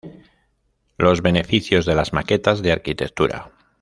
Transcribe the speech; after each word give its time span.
Los 0.97 1.21
beneficios 1.21 1.85
de 1.85 1.93
las 1.93 2.11
maquetas 2.11 2.63
de 2.63 2.71
arquitectura 2.71 3.51